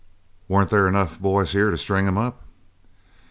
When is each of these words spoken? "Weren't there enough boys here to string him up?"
"Weren't 0.47 0.71
there 0.71 0.87
enough 0.87 1.19
boys 1.21 1.51
here 1.51 1.69
to 1.69 1.77
string 1.77 2.07
him 2.07 2.17
up?" 2.17 2.41